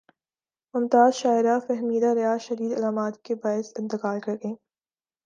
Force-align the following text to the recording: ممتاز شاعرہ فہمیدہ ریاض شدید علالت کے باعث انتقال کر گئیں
ممتاز 0.73 1.13
شاعرہ 1.13 1.59
فہمیدہ 1.67 2.13
ریاض 2.15 2.39
شدید 2.41 2.71
علالت 2.77 3.21
کے 3.25 3.35
باعث 3.35 3.71
انتقال 3.79 4.19
کر 4.19 4.35
گئیں 4.35 4.55